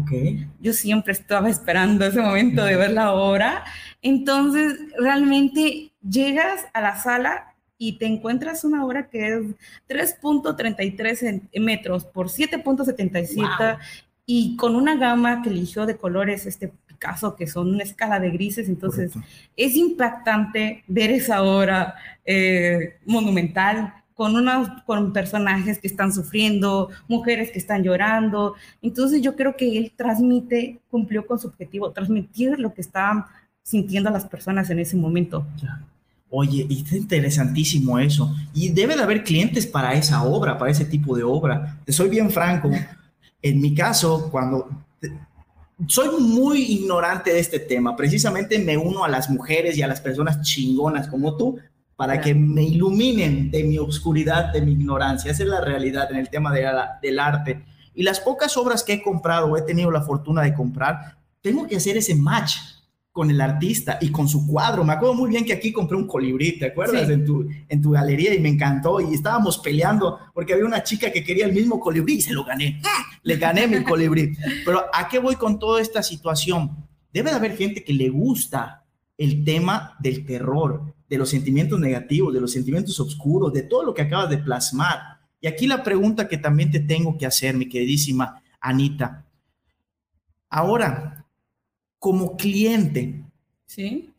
Yo 0.59 0.73
siempre 0.73 1.13
estaba 1.13 1.49
esperando 1.49 2.05
ese 2.05 2.21
momento 2.21 2.63
de 2.63 2.75
ver 2.75 2.91
la 2.91 3.13
obra. 3.13 3.63
Entonces, 4.01 4.75
realmente 4.99 5.91
llegas 6.07 6.65
a 6.73 6.81
la 6.81 6.95
sala 6.95 7.55
y 7.79 7.97
te 7.97 8.05
encuentras 8.05 8.63
una 8.63 8.85
obra 8.85 9.09
que 9.09 9.27
es 9.27 9.41
3.33 9.89 11.49
metros 11.59 12.05
por 12.05 12.27
7.77 12.27 13.35
Wow. 13.35 13.77
y 14.25 14.55
con 14.57 14.75
una 14.75 14.95
gama 14.97 15.41
que 15.41 15.49
eligió 15.49 15.85
de 15.85 15.97
colores 15.97 16.45
este 16.45 16.71
Picasso, 16.87 17.35
que 17.35 17.47
son 17.47 17.69
una 17.73 17.83
escala 17.83 18.19
de 18.19 18.31
grises. 18.31 18.67
Entonces, 18.69 19.13
Correcto. 19.13 19.33
es 19.55 19.75
impactante 19.75 20.83
ver 20.87 21.11
esa 21.11 21.43
obra 21.43 21.95
eh, 22.25 22.97
monumental 23.05 23.93
con, 24.17 24.35
unos, 24.35 24.67
con 24.87 25.13
personajes 25.13 25.77
que 25.77 25.87
están 25.87 26.11
sufriendo, 26.11 26.89
mujeres 27.07 27.51
que 27.51 27.59
están 27.59 27.83
llorando. 27.83 28.55
Entonces 28.81 29.21
yo 29.21 29.35
creo 29.35 29.55
que 29.55 29.77
él 29.77 29.93
transmite, 29.95 30.79
cumplió 30.89 31.27
con 31.27 31.37
su 31.37 31.47
objetivo, 31.47 31.91
transmitir 31.91 32.59
lo 32.59 32.73
que 32.73 32.81
estaban 32.81 33.25
sintiendo 33.61 34.09
las 34.09 34.25
personas 34.25 34.71
en 34.71 34.79
ese 34.79 34.97
momento. 34.97 35.45
Oye, 36.31 36.65
y 36.67 36.81
está 36.81 36.97
interesantísimo 36.97 37.99
eso. 37.99 38.35
Y 38.55 38.69
debe 38.69 38.95
de 38.95 39.03
haber 39.03 39.23
clientes 39.23 39.67
para 39.67 39.93
esa 39.93 40.23
obra, 40.23 40.57
para 40.57 40.71
ese 40.71 40.85
tipo 40.85 41.15
de 41.15 41.21
obra. 41.21 41.77
Te 41.85 41.93
soy 41.93 42.09
bien 42.09 42.31
franco. 42.31 42.71
En 43.39 43.61
mi 43.61 43.75
caso, 43.75 44.29
cuando 44.31 44.67
soy 45.85 46.19
muy 46.19 46.63
ignorante 46.63 47.31
de 47.31 47.39
este 47.39 47.59
tema, 47.59 47.95
precisamente 47.95 48.57
me 48.57 48.77
uno 48.77 49.03
a 49.03 49.09
las 49.09 49.29
mujeres 49.29 49.77
y 49.77 49.83
a 49.83 49.87
las 49.87 50.01
personas 50.01 50.41
chingonas 50.41 51.07
como 51.07 51.37
tú 51.37 51.59
para 51.97 52.21
que 52.21 52.33
me 52.33 52.63
iluminen 52.63 53.51
de 53.51 53.63
mi 53.63 53.79
oscuridad, 53.79 54.53
de 54.53 54.61
mi 54.61 54.73
ignorancia. 54.73 55.31
Esa 55.31 55.43
es 55.43 55.49
la 55.49 55.61
realidad 55.61 56.09
en 56.11 56.17
el 56.17 56.29
tema 56.29 56.53
de 56.53 56.65
del 57.01 57.19
arte. 57.19 57.65
Y 57.95 58.03
las 58.03 58.19
pocas 58.19 58.55
obras 58.55 58.83
que 58.83 58.93
he 58.93 59.01
comprado 59.01 59.47
o 59.47 59.57
he 59.57 59.63
tenido 59.63 59.89
la 59.89 60.03
fortuna 60.03 60.43
de 60.43 60.53
comprar, 60.53 61.17
tengo 61.41 61.67
que 61.67 61.75
hacer 61.75 61.97
ese 61.97 62.13
match 62.13 62.57
con 63.11 63.31
el 63.31 63.41
artista 63.41 63.97
y 63.99 64.11
con 64.11 64.29
su 64.29 64.45
cuadro. 64.45 64.83
Me 64.83 64.93
acuerdo 64.93 65.15
muy 65.15 65.31
bien 65.31 65.43
que 65.43 65.53
aquí 65.53 65.73
compré 65.73 65.97
un 65.97 66.05
colibrí, 66.05 66.59
¿te 66.59 66.67
acuerdas? 66.67 67.09
En, 67.09 67.25
tu, 67.25 67.49
en 67.67 67.81
tu 67.81 67.89
galería 67.89 68.31
y 68.35 68.39
me 68.39 68.49
encantó 68.49 69.01
y 69.01 69.15
estábamos 69.15 69.57
peleando 69.57 70.19
porque 70.35 70.53
había 70.53 70.67
una 70.67 70.83
chica 70.83 71.11
que 71.11 71.23
quería 71.23 71.47
el 71.47 71.53
mismo 71.53 71.79
colibrí 71.79 72.17
y 72.17 72.21
se 72.21 72.31
lo 72.31 72.43
gané. 72.45 72.79
Le 73.23 73.37
gané 73.37 73.65
mi 73.65 73.83
colibrí. 73.83 74.37
Pero 74.63 74.85
¿a 74.93 75.09
qué 75.09 75.17
voy 75.17 75.35
con 75.35 75.57
toda 75.57 75.81
esta 75.81 76.03
situación? 76.03 76.87
Debe 77.11 77.31
de 77.31 77.37
haber 77.37 77.57
gente 77.57 77.83
que 77.83 77.93
le 77.93 78.09
gusta 78.09 78.85
el 79.17 79.43
tema 79.43 79.95
del 79.99 80.23
terror, 80.23 80.93
de 81.09 81.17
los 81.17 81.29
sentimientos 81.29 81.79
negativos, 81.79 82.33
de 82.33 82.41
los 82.41 82.51
sentimientos 82.51 82.99
oscuros, 82.99 83.53
de 83.53 83.63
todo 83.63 83.83
lo 83.83 83.93
que 83.93 84.01
acabas 84.01 84.29
de 84.29 84.37
plasmar. 84.37 85.19
Y 85.39 85.47
aquí 85.47 85.67
la 85.67 85.83
pregunta 85.83 86.27
que 86.27 86.37
también 86.37 86.71
te 86.71 86.79
tengo 86.79 87.17
que 87.17 87.25
hacer, 87.25 87.55
mi 87.55 87.69
queridísima 87.69 88.41
Anita. 88.59 89.25
Ahora, 90.49 91.25
como 91.99 92.35
cliente, 92.35 93.23
¿Sí? 93.65 94.13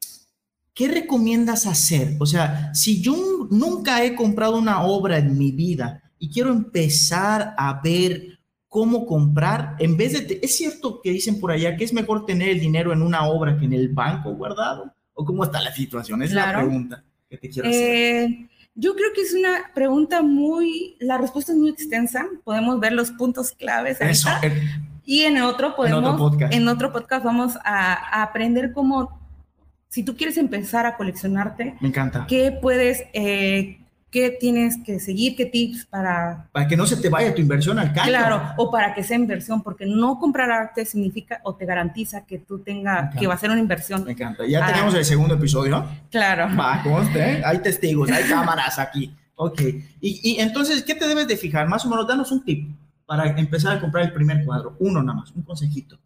¿qué 0.78 0.86
recomiendas 0.86 1.66
hacer? 1.66 2.16
O 2.20 2.26
sea, 2.26 2.72
si 2.72 3.02
yo 3.02 3.48
nunca 3.50 4.04
he 4.04 4.14
comprado 4.14 4.56
una 4.56 4.84
obra 4.84 5.18
en 5.18 5.36
mi 5.36 5.50
vida 5.50 6.02
y 6.18 6.30
quiero 6.30 6.50
empezar 6.50 7.54
a 7.58 7.80
ver 7.82 8.38
cómo 8.68 9.04
comprar, 9.04 9.74
en 9.80 9.96
vez 9.96 10.12
de, 10.12 10.38
es 10.40 10.56
cierto 10.56 11.00
que 11.02 11.10
dicen 11.10 11.40
por 11.40 11.50
allá 11.50 11.76
que 11.76 11.82
es 11.82 11.92
mejor 11.92 12.26
tener 12.26 12.50
el 12.50 12.60
dinero 12.60 12.92
en 12.92 13.02
una 13.02 13.26
obra 13.26 13.58
que 13.58 13.64
en 13.64 13.72
el 13.72 13.88
banco 13.88 14.34
guardado. 14.34 14.94
¿O 15.20 15.24
cómo 15.24 15.42
está 15.42 15.60
la 15.60 15.72
situación? 15.72 16.22
Es 16.22 16.32
la 16.32 16.52
pregunta 16.52 17.02
que 17.28 17.36
te 17.36 17.50
quiero 17.50 17.68
hacer. 17.68 17.82
Eh, 17.82 18.48
yo 18.76 18.94
creo 18.94 19.12
que 19.12 19.22
es 19.22 19.34
una 19.34 19.72
pregunta 19.74 20.22
muy, 20.22 20.96
la 21.00 21.18
respuesta 21.18 21.50
es 21.50 21.58
muy 21.58 21.70
extensa, 21.70 22.24
podemos 22.44 22.78
ver 22.78 22.92
los 22.92 23.10
puntos 23.10 23.50
claves. 23.50 24.00
Eso, 24.00 24.28
y 25.04 25.22
en 25.22 25.42
otro 25.42 25.74
podemos, 25.74 25.98
en 25.98 26.04
otro 26.04 26.16
podcast, 26.16 26.54
en 26.54 26.68
otro 26.68 26.92
podcast 26.92 27.24
vamos 27.24 27.56
a, 27.64 27.94
a, 27.94 28.22
aprender 28.22 28.72
cómo, 28.72 29.20
si 29.88 30.04
tú 30.04 30.16
quieres 30.16 30.38
empezar 30.38 30.86
a 30.86 30.96
coleccionarte, 30.96 31.74
me 31.80 31.88
encanta. 31.88 32.24
¿Qué 32.28 32.52
puedes 32.52 33.02
eh, 33.12 33.77
qué 34.10 34.36
tienes 34.40 34.78
que 34.84 35.00
seguir, 35.00 35.36
qué 35.36 35.46
tips 35.46 35.86
para... 35.86 36.48
Para 36.52 36.66
que 36.66 36.76
no 36.76 36.86
se 36.86 36.96
te 36.96 37.08
vaya 37.08 37.34
tu 37.34 37.40
inversión 37.40 37.78
al 37.78 37.92
caño. 37.92 38.08
Claro, 38.08 38.42
o 38.56 38.70
para 38.70 38.94
que 38.94 39.02
sea 39.02 39.16
inversión, 39.16 39.62
porque 39.62 39.86
no 39.86 40.18
comprar 40.18 40.50
arte 40.50 40.84
significa 40.84 41.40
o 41.44 41.54
te 41.54 41.66
garantiza 41.66 42.24
que 42.24 42.38
tú 42.38 42.60
tengas, 42.60 43.14
que 43.14 43.26
va 43.26 43.34
a 43.34 43.38
ser 43.38 43.50
una 43.50 43.60
inversión. 43.60 44.04
Me 44.04 44.12
encanta. 44.12 44.46
Ya 44.46 44.64
ah. 44.64 44.72
tenemos 44.72 44.94
el 44.94 45.04
segundo 45.04 45.34
episodio. 45.34 45.84
Claro. 46.10 46.48
Va, 46.56 46.82
usted, 47.00 47.42
hay 47.44 47.58
testigos, 47.58 48.10
hay 48.10 48.24
cámaras 48.24 48.78
aquí. 48.78 49.14
Ok. 49.36 49.60
Y, 50.00 50.32
y 50.32 50.40
entonces, 50.40 50.82
¿qué 50.82 50.94
te 50.94 51.06
debes 51.06 51.28
de 51.28 51.36
fijar? 51.36 51.68
Más 51.68 51.84
o 51.84 51.90
menos, 51.90 52.06
danos 52.06 52.32
un 52.32 52.44
tip 52.44 52.68
para 53.06 53.38
empezar 53.38 53.76
a 53.76 53.80
comprar 53.80 54.04
el 54.04 54.12
primer 54.12 54.44
cuadro. 54.44 54.76
Uno 54.80 55.02
nada 55.02 55.20
más, 55.20 55.32
un 55.32 55.42
consejito 55.42 55.98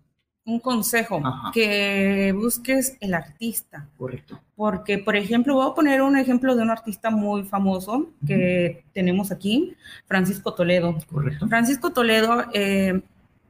un 0.44 0.58
consejo, 0.58 1.22
que 1.52 2.34
busques 2.36 2.96
el 3.00 3.14
artista. 3.14 3.86
Correcto. 3.96 4.40
Porque, 4.56 4.98
por 4.98 5.16
ejemplo, 5.16 5.54
voy 5.54 5.70
a 5.70 5.74
poner 5.74 6.02
un 6.02 6.16
ejemplo 6.16 6.56
de 6.56 6.62
un 6.62 6.70
artista 6.70 7.10
muy 7.10 7.44
famoso 7.44 8.08
que 8.26 8.84
tenemos 8.92 9.30
aquí, 9.30 9.76
Francisco 10.06 10.54
Toledo. 10.54 10.96
Correcto. 11.10 11.46
Francisco 11.46 11.90
Toledo 11.90 12.44
eh, 12.52 13.02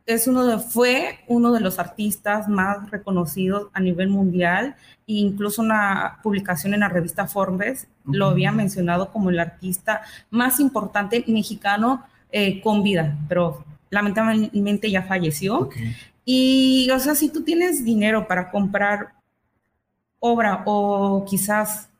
es 0.07 0.27
uno 0.27 0.45
de, 0.45 0.59
fue 0.59 1.21
uno 1.29 1.53
de 1.53 1.61
los 1.61 1.79
artistas 1.79 2.49
más 2.49 2.91
reconocidos 2.91 3.69
a 3.73 3.81
nivel 3.81 4.09
mundial 4.09 4.75
e 5.07 5.15
incluso 5.15 5.63
una 5.63 6.19
publicación 6.23 6.75
en 6.75 6.81
la 6.81 6.89
revista 6.89 7.27
Forbes 7.27 7.87
lo 8.05 8.27
había 8.27 8.53
mencionado 8.53 9.11
como 9.11 9.31
el 9.31 9.39
artista 9.39 10.03
más 10.31 10.61
importante 10.61 11.25
mexicano 11.27 12.05
eh, 12.31 12.61
con 12.61 12.83
vida, 12.83 13.17
pero 13.29 13.65
lamentablemente 13.91 14.91
ya 14.91 15.03
falleció. 15.03 15.69
Y, 16.25 16.89
o 16.91 16.99
sea, 16.99 17.15
si 17.15 17.31
tú 17.31 17.43
tienes 17.43 17.85
dinero 17.85 18.29
para 18.29 18.51
comprar 18.51 19.13
obra 20.21 20.63
o 20.67 21.25
quizás 21.25 21.91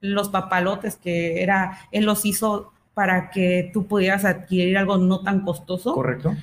los 0.00 0.28
papalotes 0.28 0.96
que 0.96 1.42
era, 1.42 1.78
él 1.92 2.04
los 2.04 2.24
hizo 2.24 2.72
para 2.94 3.30
que 3.30 3.70
tú 3.72 3.86
pudieras 3.86 4.24
adquirir 4.24 4.76
algo 4.76 4.98
no 4.98 5.20
tan 5.22 5.42
costoso. 5.42 5.94
Correcto. 5.94 6.34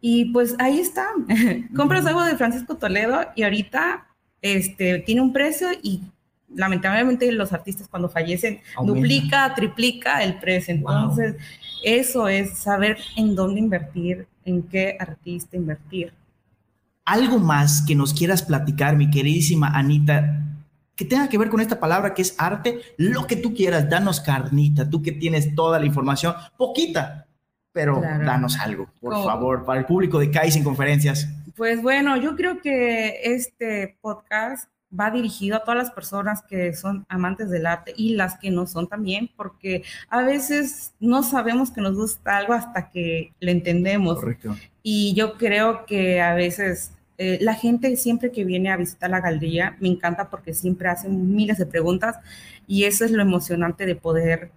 Y 0.00 0.26
pues 0.26 0.54
ahí 0.58 0.78
está. 0.78 1.08
Compras 1.76 2.06
algo 2.06 2.22
de 2.22 2.36
Francisco 2.36 2.76
Toledo 2.76 3.22
y 3.34 3.42
ahorita 3.42 4.06
este, 4.40 5.00
tiene 5.00 5.22
un 5.22 5.32
precio 5.32 5.68
y 5.82 6.02
lamentablemente 6.54 7.30
los 7.32 7.52
artistas 7.52 7.88
cuando 7.88 8.08
fallecen 8.08 8.60
duplica, 8.84 9.52
triplica 9.56 10.22
el 10.22 10.38
precio. 10.38 10.74
Entonces, 10.74 11.36
eso 11.82 12.28
es 12.28 12.56
saber 12.58 12.98
en 13.16 13.34
dónde 13.34 13.58
invertir, 13.58 14.28
en 14.44 14.62
qué 14.62 14.96
artista 15.00 15.56
invertir 15.56 16.12
algo 17.04 17.38
más 17.38 17.82
que 17.86 17.94
nos 17.94 18.14
quieras 18.14 18.42
platicar, 18.42 18.96
mi 18.96 19.10
queridísima 19.10 19.68
Anita, 19.68 20.40
que 20.96 21.04
tenga 21.04 21.28
que 21.28 21.38
ver 21.38 21.48
con 21.48 21.60
esta 21.60 21.80
palabra 21.80 22.14
que 22.14 22.22
es 22.22 22.34
arte, 22.38 22.80
lo 22.96 23.26
que 23.26 23.36
tú 23.36 23.54
quieras, 23.54 23.88
danos 23.90 24.20
carnita, 24.20 24.88
tú 24.88 25.02
que 25.02 25.12
tienes 25.12 25.54
toda 25.54 25.78
la 25.78 25.86
información, 25.86 26.34
poquita, 26.56 27.26
pero 27.72 28.00
danos 28.00 28.56
algo, 28.58 28.88
por 29.00 29.14
favor, 29.24 29.64
para 29.64 29.80
el 29.80 29.86
público 29.86 30.18
de 30.18 30.30
Kaizen 30.30 30.62
Conferencias. 30.62 31.28
Pues 31.56 31.82
bueno, 31.82 32.16
yo 32.16 32.36
creo 32.36 32.60
que 32.60 33.20
este 33.24 33.98
podcast 34.00 34.68
va 34.98 35.10
dirigido 35.10 35.56
a 35.56 35.64
todas 35.64 35.78
las 35.78 35.90
personas 35.90 36.42
que 36.42 36.72
son 36.74 37.04
amantes 37.08 37.50
del 37.50 37.66
arte 37.66 37.92
y 37.96 38.14
las 38.14 38.38
que 38.38 38.50
no 38.50 38.66
son 38.66 38.88
también, 38.88 39.30
porque 39.36 39.82
a 40.08 40.22
veces 40.22 40.94
no 41.00 41.24
sabemos 41.24 41.72
que 41.72 41.80
nos 41.80 41.96
gusta 41.96 42.36
algo 42.36 42.54
hasta 42.54 42.90
que 42.90 43.32
lo 43.40 43.50
entendemos. 43.50 44.16
Correcto. 44.16 44.56
Y 44.86 45.14
yo 45.14 45.38
creo 45.38 45.86
que 45.86 46.20
a 46.20 46.34
veces 46.34 46.92
eh, 47.16 47.38
la 47.40 47.54
gente 47.54 47.96
siempre 47.96 48.30
que 48.30 48.44
viene 48.44 48.70
a 48.70 48.76
visitar 48.76 49.08
la 49.08 49.22
galería 49.22 49.76
me 49.80 49.88
encanta 49.88 50.28
porque 50.28 50.52
siempre 50.52 50.88
hacen 50.88 51.34
miles 51.34 51.56
de 51.56 51.64
preguntas 51.64 52.16
y 52.66 52.84
eso 52.84 53.06
es 53.06 53.10
lo 53.10 53.22
emocionante 53.22 53.86
de 53.86 53.96
poder 53.96 54.50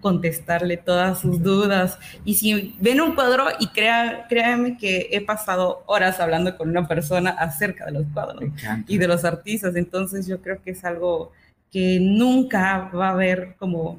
contestarle 0.00 0.78
todas 0.78 1.20
sus 1.20 1.42
dudas. 1.42 1.98
Y 2.24 2.34
si 2.34 2.76
ven 2.80 3.00
un 3.00 3.14
cuadro, 3.14 3.46
y 3.60 3.68
crea, 3.68 4.26
créanme 4.28 4.76
que 4.76 5.10
he 5.12 5.20
pasado 5.20 5.84
horas 5.86 6.18
hablando 6.18 6.56
con 6.56 6.68
una 6.70 6.88
persona 6.88 7.30
acerca 7.30 7.86
de 7.86 7.92
los 7.92 8.06
cuadros 8.12 8.50
y 8.88 8.98
de 8.98 9.08
los 9.08 9.24
artistas, 9.24 9.76
entonces 9.76 10.26
yo 10.26 10.40
creo 10.40 10.60
que 10.60 10.72
es 10.72 10.84
algo 10.84 11.32
que 11.70 12.00
nunca 12.00 12.90
va 12.94 13.08
a 13.08 13.12
haber 13.12 13.54
como 13.58 13.98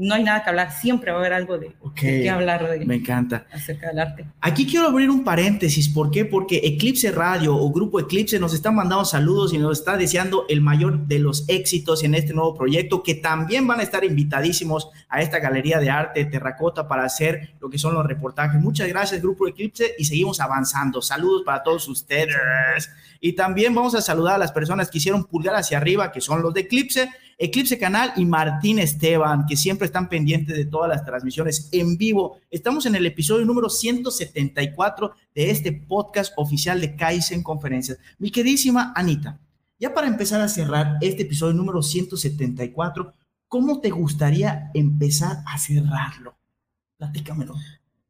no 0.00 0.14
hay 0.14 0.24
nada 0.24 0.42
que 0.42 0.48
hablar, 0.48 0.72
siempre 0.72 1.10
va 1.10 1.18
a 1.18 1.20
haber 1.20 1.34
algo 1.34 1.58
de, 1.58 1.74
que 1.94 2.30
hablar 2.30 2.66
de, 2.70 2.86
Me 2.86 2.96
encanta. 2.96 3.46
acerca 3.52 3.88
del 3.88 3.98
arte. 3.98 4.24
Aquí 4.40 4.66
quiero 4.66 4.86
abrir 4.86 5.10
un 5.10 5.22
paréntesis, 5.24 5.90
¿por 5.90 6.10
qué? 6.10 6.24
Porque 6.24 6.62
Eclipse 6.64 7.10
Radio 7.10 7.54
o 7.54 7.70
Grupo 7.70 8.00
Eclipse 8.00 8.40
nos 8.40 8.54
está 8.54 8.70
mandando 8.70 9.04
saludos 9.04 9.52
y 9.52 9.58
nos 9.58 9.78
está 9.78 9.98
deseando 9.98 10.46
el 10.48 10.62
mayor 10.62 11.06
de 11.06 11.18
los 11.18 11.46
éxitos 11.48 12.02
en 12.02 12.14
este 12.14 12.32
nuevo 12.32 12.54
proyecto, 12.54 13.02
que 13.02 13.16
también 13.16 13.66
van 13.66 13.80
a 13.80 13.82
estar 13.82 14.02
invitadísimos 14.02 14.88
a 15.10 15.20
esta 15.20 15.38
galería 15.38 15.78
de 15.78 15.90
arte 15.90 16.24
terracota 16.24 16.88
para 16.88 17.04
hacer 17.04 17.50
lo 17.60 17.68
que 17.68 17.76
son 17.76 17.92
los 17.92 18.06
reportajes. 18.06 18.58
Muchas 18.58 18.88
gracias, 18.88 19.20
Grupo 19.20 19.46
Eclipse, 19.48 19.96
y 19.98 20.06
seguimos 20.06 20.40
avanzando. 20.40 21.02
Saludos 21.02 21.42
para 21.44 21.62
todos 21.62 21.86
ustedes. 21.88 22.90
Y 23.20 23.34
también 23.34 23.74
vamos 23.74 23.94
a 23.94 24.00
saludar 24.00 24.36
a 24.36 24.38
las 24.38 24.52
personas 24.52 24.90
que 24.90 24.96
hicieron 24.96 25.24
pulgar 25.24 25.54
hacia 25.56 25.76
arriba, 25.76 26.10
que 26.10 26.22
son 26.22 26.40
los 26.40 26.54
de 26.54 26.62
Eclipse 26.62 27.10
Eclipse 27.42 27.78
Canal 27.78 28.12
y 28.16 28.26
Martín 28.26 28.78
Esteban, 28.78 29.46
que 29.46 29.56
siempre 29.56 29.86
están 29.86 30.10
pendientes 30.10 30.54
de 30.54 30.66
todas 30.66 30.90
las 30.90 31.06
transmisiones 31.06 31.70
en 31.72 31.96
vivo. 31.96 32.38
Estamos 32.50 32.84
en 32.84 32.94
el 32.94 33.06
episodio 33.06 33.46
número 33.46 33.70
174 33.70 35.14
de 35.34 35.50
este 35.50 35.72
podcast 35.72 36.34
oficial 36.36 36.82
de 36.82 36.94
Kaizen 36.96 37.42
Conferencias. 37.42 37.96
Mi 38.18 38.30
queridísima 38.30 38.92
Anita, 38.94 39.40
ya 39.78 39.94
para 39.94 40.06
empezar 40.06 40.42
a 40.42 40.48
cerrar 40.48 40.98
este 41.00 41.22
episodio 41.22 41.54
número 41.54 41.82
174, 41.82 43.14
¿cómo 43.48 43.80
te 43.80 43.88
gustaría 43.88 44.70
empezar 44.74 45.38
a 45.46 45.56
cerrarlo? 45.56 46.36
Platícamelo. 46.98 47.54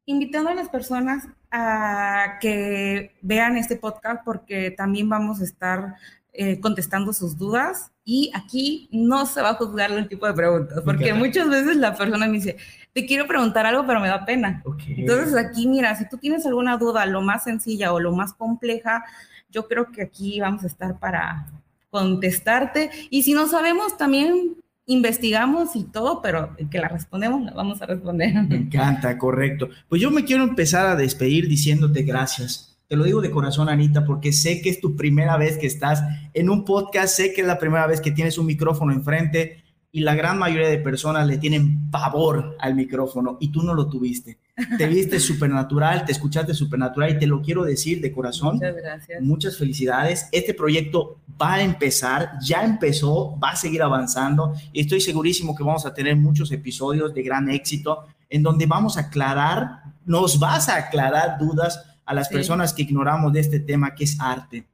Invitando 0.06 0.50
a 0.50 0.54
las 0.54 0.68
personas 0.70 1.28
a 1.52 2.38
que 2.40 3.14
vean 3.22 3.56
este 3.56 3.76
podcast 3.76 4.24
porque 4.24 4.72
también 4.72 5.08
vamos 5.08 5.40
a 5.40 5.44
estar 5.44 5.94
eh, 6.32 6.60
contestando 6.60 7.12
sus 7.12 7.36
dudas 7.36 7.90
y 8.04 8.30
aquí 8.34 8.88
no 8.92 9.26
se 9.26 9.42
va 9.42 9.50
a 9.50 9.54
juzgar 9.54 9.90
el 9.90 10.08
tipo 10.08 10.26
de 10.26 10.32
preguntas, 10.32 10.80
porque 10.84 11.12
muchas 11.12 11.48
veces 11.48 11.76
la 11.76 11.94
persona 11.94 12.26
me 12.26 12.34
dice, 12.34 12.56
te 12.92 13.06
quiero 13.06 13.26
preguntar 13.26 13.66
algo, 13.66 13.86
pero 13.86 14.00
me 14.00 14.08
da 14.08 14.24
pena. 14.24 14.62
Entonces 14.88 15.34
aquí, 15.34 15.66
mira, 15.66 15.94
si 15.96 16.08
tú 16.08 16.18
tienes 16.18 16.46
alguna 16.46 16.76
duda, 16.76 17.04
lo 17.06 17.20
más 17.20 17.44
sencilla 17.44 17.92
o 17.92 18.00
lo 18.00 18.12
más 18.12 18.32
compleja, 18.32 19.04
yo 19.50 19.66
creo 19.66 19.90
que 19.90 20.02
aquí 20.02 20.40
vamos 20.40 20.64
a 20.64 20.66
estar 20.68 20.98
para 20.98 21.46
contestarte. 21.90 22.90
Y 23.10 23.22
si 23.22 23.34
no 23.34 23.48
sabemos, 23.48 23.96
también 23.96 24.56
investigamos 24.86 25.76
y 25.76 25.84
todo, 25.84 26.20
pero 26.22 26.56
que 26.70 26.78
la 26.78 26.88
respondemos, 26.88 27.42
la 27.42 27.52
vamos 27.52 27.80
a 27.82 27.86
responder. 27.86 28.34
Me 28.48 28.56
encanta, 28.56 29.16
correcto. 29.18 29.68
Pues 29.88 30.00
yo 30.00 30.10
me 30.10 30.24
quiero 30.24 30.42
empezar 30.42 30.86
a 30.86 30.96
despedir 30.96 31.48
diciéndote 31.48 32.02
gracias. 32.02 32.69
Te 32.90 32.96
lo 32.96 33.04
digo 33.04 33.20
de 33.20 33.30
corazón, 33.30 33.68
Anita, 33.68 34.04
porque 34.04 34.32
sé 34.32 34.60
que 34.60 34.68
es 34.68 34.80
tu 34.80 34.96
primera 34.96 35.36
vez 35.36 35.56
que 35.58 35.68
estás 35.68 36.02
en 36.34 36.50
un 36.50 36.64
podcast, 36.64 37.14
sé 37.14 37.32
que 37.32 37.42
es 37.42 37.46
la 37.46 37.56
primera 37.56 37.86
vez 37.86 38.00
que 38.00 38.10
tienes 38.10 38.36
un 38.36 38.46
micrófono 38.46 38.92
enfrente 38.92 39.62
y 39.92 40.00
la 40.00 40.16
gran 40.16 40.40
mayoría 40.40 40.68
de 40.68 40.78
personas 40.78 41.24
le 41.28 41.38
tienen 41.38 41.88
pavor 41.92 42.56
al 42.58 42.74
micrófono 42.74 43.38
y 43.38 43.52
tú 43.52 43.62
no 43.62 43.74
lo 43.74 43.88
tuviste. 43.88 44.38
Te 44.76 44.88
viste 44.88 45.20
súper 45.20 45.50
natural, 45.50 46.04
te 46.04 46.10
escuchaste 46.10 46.52
súper 46.52 46.80
natural 46.80 47.12
y 47.12 47.18
te 47.20 47.28
lo 47.28 47.40
quiero 47.40 47.62
decir 47.62 48.00
de 48.00 48.10
corazón. 48.10 48.56
Muchas 48.56 48.74
gracias. 48.74 49.22
Muchas 49.22 49.56
felicidades. 49.56 50.28
Este 50.32 50.52
proyecto 50.52 51.20
va 51.40 51.54
a 51.54 51.62
empezar, 51.62 52.32
ya 52.42 52.64
empezó, 52.64 53.38
va 53.38 53.50
a 53.50 53.56
seguir 53.56 53.82
avanzando 53.82 54.52
y 54.72 54.80
estoy 54.80 55.00
segurísimo 55.00 55.54
que 55.54 55.62
vamos 55.62 55.86
a 55.86 55.94
tener 55.94 56.16
muchos 56.16 56.50
episodios 56.50 57.14
de 57.14 57.22
gran 57.22 57.50
éxito 57.50 58.06
en 58.28 58.42
donde 58.42 58.66
vamos 58.66 58.96
a 58.96 59.02
aclarar, 59.02 59.82
nos 60.04 60.40
vas 60.40 60.68
a 60.68 60.74
aclarar 60.74 61.38
dudas 61.38 61.89
a 62.04 62.14
las 62.14 62.28
Sí. 62.28 62.34
personas 62.34 62.72
que 62.72 62.82
ignoramos 62.82 63.32
de 63.32 63.40
este 63.40 63.60
tema 63.60 63.94
que 63.94 64.04
es 64.04 64.20
arte. 64.20 64.66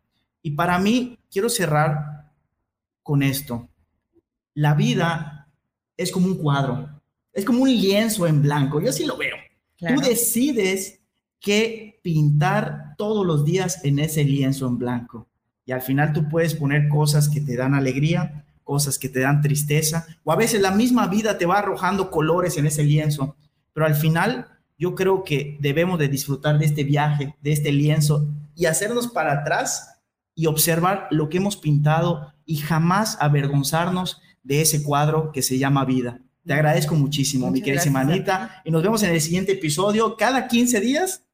Y 0.42 0.52
para 0.52 0.78
mí, 0.78 1.18
quiero 1.30 1.48
cerrar 1.48 2.30
con 3.02 3.22
esto. 3.22 3.68
La 4.54 4.74
vida 4.74 5.48
es 5.96 6.10
como 6.10 6.26
un 6.26 6.38
cuadro, 6.38 6.88
es 7.32 7.44
como 7.44 7.62
un 7.62 7.70
lienzo 7.70 8.26
en 8.26 8.42
blanco, 8.42 8.80
yo 8.80 8.90
así 8.90 9.04
lo 9.04 9.16
veo. 9.16 9.36
Claro. 9.76 9.96
Tú 9.96 10.02
decides 10.08 11.00
qué 11.40 12.00
pintar 12.02 12.94
todos 12.96 13.26
los 13.26 13.44
días 13.44 13.84
en 13.84 13.98
ese 13.98 14.24
lienzo 14.24 14.66
en 14.66 14.78
blanco. 14.78 15.28
Y 15.64 15.72
al 15.72 15.82
final 15.82 16.12
tú 16.12 16.28
puedes 16.28 16.54
poner 16.54 16.88
cosas 16.88 17.28
que 17.28 17.40
te 17.40 17.56
dan 17.56 17.74
alegría, 17.74 18.44
cosas 18.64 18.98
que 18.98 19.08
te 19.08 19.20
dan 19.20 19.42
tristeza, 19.42 20.06
o 20.24 20.32
a 20.32 20.36
veces 20.36 20.60
la 20.60 20.70
misma 20.70 21.06
vida 21.08 21.38
te 21.38 21.46
va 21.46 21.58
arrojando 21.58 22.10
colores 22.10 22.56
en 22.56 22.66
ese 22.66 22.82
lienzo. 22.84 23.36
Pero 23.72 23.86
al 23.86 23.94
final 23.94 24.48
yo 24.78 24.94
creo 24.94 25.24
que 25.24 25.56
debemos 25.60 25.98
de 25.98 26.08
disfrutar 26.08 26.58
de 26.58 26.66
este 26.66 26.84
viaje, 26.84 27.34
de 27.40 27.52
este 27.52 27.72
lienzo, 27.72 28.26
y 28.54 28.66
hacernos 28.66 29.08
para 29.08 29.32
atrás 29.32 30.00
y 30.34 30.46
observar 30.46 31.08
lo 31.10 31.28
que 31.28 31.38
hemos 31.38 31.56
pintado 31.56 32.32
y 32.44 32.56
jamás 32.56 33.16
avergonzarnos 33.20 34.20
de 34.42 34.60
ese 34.60 34.82
cuadro 34.82 35.32
que 35.32 35.42
se 35.42 35.58
llama 35.58 35.84
vida. 35.84 36.20
Te 36.44 36.52
agradezco 36.52 36.94
muchísimo, 36.94 37.46
mi 37.46 37.52
Muchas 37.52 37.64
queridísima 37.64 38.04
gracias 38.04 38.28
a 38.28 38.34
Anita, 38.36 38.62
y 38.64 38.70
nos 38.70 38.82
vemos 38.82 39.02
en 39.02 39.10
el 39.10 39.20
siguiente 39.20 39.52
episodio. 39.52 40.16
Cada 40.16 40.46
15 40.46 40.80
días 40.80 41.25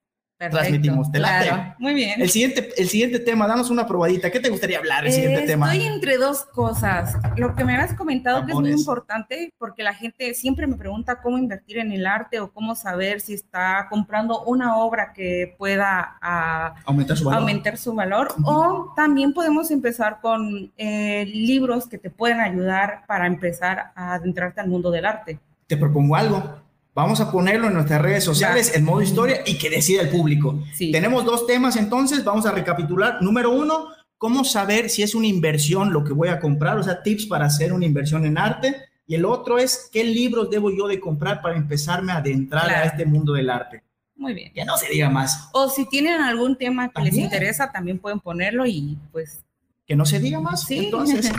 Perfecto. 0.51 0.59
transmitimos. 0.59 1.13
¿Te 1.13 1.19
late? 1.19 1.49
Claro, 1.49 1.75
muy 1.79 1.95
bien. 1.95 2.21
El 2.21 2.31
siguiente, 2.31 2.71
el 2.77 2.89
siguiente 2.89 3.19
tema, 3.21 3.47
danos 3.47 3.71
una 3.71 3.87
probadita. 3.87 4.31
¿Qué 4.31 4.41
te 4.41 4.49
gustaría 4.49 4.79
hablar 4.79 5.07
el 5.07 5.13
siguiente 5.13 5.45
Eh, 5.45 5.47
tema? 5.47 5.73
Estoy 5.73 5.87
entre 5.87 6.17
dos 6.17 6.45
cosas. 6.45 7.17
Lo 7.37 7.55
que 7.55 7.65
me 7.65 7.75
habías 7.75 7.95
comentado 7.95 8.45
que 8.45 8.53
es 8.53 8.59
muy 8.59 8.71
importante 8.73 9.53
porque 9.59 9.83
la 9.83 9.95
gente 9.95 10.35
siempre 10.35 10.67
me 10.67 10.77
pregunta 10.77 11.21
cómo 11.21 11.39
invertir 11.39 11.79
en 11.79 11.93
el 11.93 12.07
arte 12.07 12.41
o 12.41 12.51
cómo 12.53 12.75
saber 12.75 13.21
si 13.21 13.35
está 13.35 13.87
comprando 13.89 14.43
una 14.45 14.77
obra 14.77 15.13
que 15.13 15.55
pueda 15.59 16.17
ah, 16.21 16.75
Aumentar 16.85 17.17
su 17.17 17.25
valor. 17.25 17.41
aumentar 17.41 17.77
su 17.77 17.95
valor. 17.95 18.29
O 18.45 18.93
también 18.97 19.33
podemos 19.33 19.71
empezar 19.71 20.19
con 20.21 20.73
eh, 20.77 21.25
libros 21.27 21.87
que 21.89 21.99
te 21.99 22.11
pueden 22.11 22.41
ayudar 22.41 23.05
para 23.07 23.27
empezar 23.27 23.93
a 23.95 24.15
adentrarte 24.15 24.61
al 24.61 24.69
mundo 24.69 24.91
del 24.91 25.05
arte. 25.07 25.39
Te 25.67 25.77
propongo 25.77 26.17
algo. 26.17 26.61
Vamos 26.95 27.21
a 27.23 27.33
ponerlo 27.33 27.69
en 27.69 27.75
nuestras 27.75 28.03
redes 28.03 28.23
sociales 28.23 28.73
en 28.75 28.85
modo 28.85 29.01
historia 29.01 29.41
y 29.47 29.57
que 29.57 29.71
decida 29.71 30.03
el 30.03 30.11
público. 30.11 30.63
Sí. 30.75 30.93
Tenemos 30.93 31.25
dos 31.25 31.47
temas 31.47 31.77
entonces, 31.77 32.23
vamos 32.23 32.45
a 32.45 32.53
recapitular. 32.53 33.23
Número 33.23 33.51
uno, 33.51 33.89
cómo 34.19 34.45
saber 34.45 34.91
si 34.91 35.03
es 35.03 35.15
una 35.15 35.27
inversión 35.27 35.91
lo 35.91 36.05
que 36.05 36.13
voy 36.13 36.29
a 36.29 36.39
comprar, 36.39 36.79
o 36.79 36.83
sea, 36.83 37.03
tips 37.03 37.27
para 37.27 37.47
hacer 37.47 37.73
una 37.73 37.87
inversión 37.87 38.27
en 38.27 38.37
arte. 38.37 38.77
Y 39.07 39.15
el 39.15 39.25
otro 39.25 39.57
es, 39.57 39.89
¿qué 39.91 40.05
libros 40.05 40.51
debo 40.51 40.71
yo 40.71 40.87
de 40.87 41.01
comprar 41.01 41.41
para 41.41 41.57
empezarme 41.57 42.13
a 42.13 42.19
adentrar 42.19 42.69
a 42.69 42.85
este 42.85 43.07
mundo 43.07 43.33
del 43.33 43.49
arte? 43.49 43.83
Muy 44.15 44.35
bien. 44.35 44.53
Ya 44.55 44.67
no 44.67 44.77
se 44.77 44.89
diga 44.91 45.09
más, 45.09 45.49
O 45.55 45.71
si 45.71 45.89
tienen 45.89 46.21
algún 46.21 46.57
tema 46.57 46.91
que 46.91 47.03
les 47.03 47.17
interesa, 47.17 47.73
también 47.73 47.99
pueden 47.99 48.21
ponerlo 48.21 48.67
y 48.67 48.99
pues 49.11 49.45
que 49.87 49.97
no 49.97 50.05
se 50.05 50.21
diga 50.21 50.41
más. 50.41 50.65
Sí. 50.65 50.85
Entonces, 50.85 51.33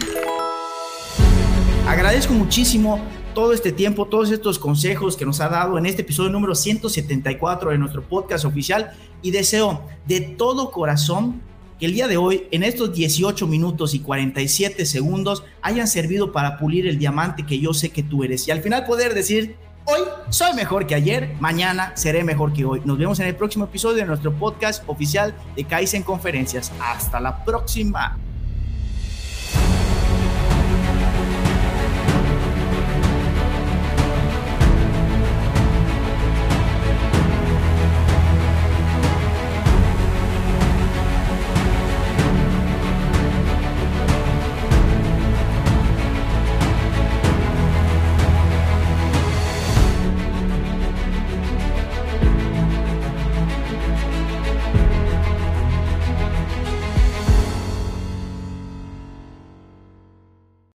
agradezco 1.87 2.33
muchísimo 2.33 2.99
todo 3.33 3.53
este 3.53 3.71
tiempo, 3.71 4.05
todos 4.05 4.31
estos 4.31 4.59
consejos 4.59 5.17
que 5.17 5.25
nos 5.25 5.41
ha 5.41 5.49
dado 5.49 5.77
en 5.77 5.85
este 5.85 6.01
episodio 6.03 6.29
número 6.29 6.55
174 6.55 7.71
de 7.71 7.77
nuestro 7.77 8.03
podcast 8.03 8.45
oficial 8.45 8.91
y 9.21 9.31
deseo 9.31 9.83
de 10.05 10.21
todo 10.21 10.71
corazón 10.71 11.41
que 11.79 11.85
el 11.87 11.93
día 11.93 12.07
de 12.07 12.17
hoy, 12.17 12.47
en 12.51 12.63
estos 12.63 12.93
18 12.93 13.47
minutos 13.47 13.93
y 13.93 13.99
47 13.99 14.85
segundos, 14.85 15.43
hayan 15.61 15.87
servido 15.87 16.31
para 16.31 16.57
pulir 16.57 16.87
el 16.87 16.99
diamante 16.99 17.45
que 17.45 17.59
yo 17.59 17.73
sé 17.73 17.89
que 17.89 18.03
tú 18.03 18.23
eres 18.23 18.47
y 18.47 18.51
al 18.51 18.61
final 18.61 18.85
poder 18.85 19.13
decir, 19.13 19.55
hoy 19.85 20.01
soy 20.29 20.53
mejor 20.53 20.85
que 20.85 20.95
ayer, 20.95 21.35
mañana 21.39 21.93
seré 21.95 22.23
mejor 22.23 22.53
que 22.53 22.65
hoy. 22.65 22.81
Nos 22.85 22.97
vemos 22.97 23.19
en 23.19 23.27
el 23.27 23.35
próximo 23.35 23.65
episodio 23.65 23.97
de 23.97 24.05
nuestro 24.05 24.33
podcast 24.33 24.83
oficial 24.87 25.35
de 25.55 25.63
Kaizen 25.63 26.03
Conferencias. 26.03 26.71
Hasta 26.79 27.19
la 27.19 27.43
próxima. 27.43 28.17